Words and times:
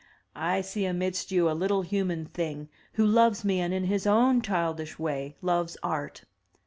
I 0.35 0.61
see 0.61 0.85
amidst 0.85 1.31
you 1.31 1.47
a 1.47 1.53
little 1.53 1.83
human 1.83 2.25
thing 2.25 2.69
who 2.93 3.05
loves 3.05 3.45
me 3.45 3.61
and 3.61 3.71
in 3.71 3.83
his 3.83 4.07
own 4.07 4.41
childish 4.41 4.97
way 4.97 5.35
loves 5.43 5.77
Art. 5.83 6.23